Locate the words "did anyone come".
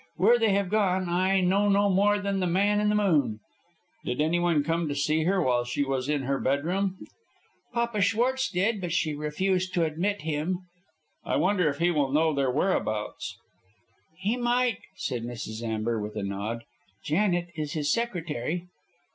4.03-4.87